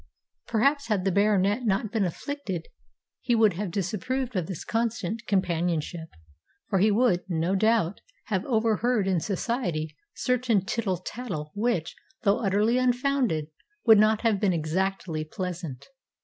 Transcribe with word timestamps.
Perhaps 0.47 0.87
had 0.87 1.05
the 1.05 1.11
Baronet 1.11 1.63
not 1.63 1.91
been 1.91 2.05
afflicted 2.05 2.65
he 3.19 3.35
would 3.35 3.53
have 3.53 3.69
disapproved 3.69 4.35
of 4.35 4.47
this 4.47 4.65
constant 4.65 5.21
companionship, 5.27 6.09
for 6.67 6.79
he 6.79 6.89
would, 6.89 7.21
no 7.29 7.53
doubt, 7.53 8.01
have 8.25 8.43
overheard 8.45 9.07
in 9.07 9.19
society 9.19 9.95
certain 10.15 10.65
tittle 10.65 10.97
tattle 10.97 11.51
which, 11.53 11.95
though 12.23 12.39
utterly 12.39 12.79
unfounded, 12.79 13.51
would 13.85 13.99
not 13.99 14.21
have 14.21 14.39
been 14.39 14.53
exactly 14.53 15.23
pleasant. 15.23 15.85